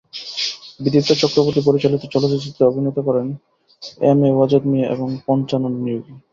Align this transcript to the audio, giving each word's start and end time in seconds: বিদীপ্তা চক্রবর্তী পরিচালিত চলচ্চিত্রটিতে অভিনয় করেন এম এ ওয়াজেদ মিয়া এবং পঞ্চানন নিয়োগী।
বিদীপ্তা 0.79 1.15
চক্রবর্তী 1.21 1.61
পরিচালিত 1.63 2.03
চলচ্চিত্রটিতে 2.05 2.61
অভিনয় 2.63 2.93
করেন 2.99 3.27
এম 4.03 4.19
এ 4.23 4.29
ওয়াজেদ 4.33 4.63
মিয়া 4.71 4.87
এবং 4.95 5.07
পঞ্চানন 5.27 5.73
নিয়োগী। 5.83 6.13